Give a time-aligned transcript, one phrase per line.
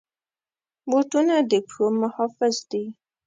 [0.89, 2.83] بوټونه د پښو محافظ دي.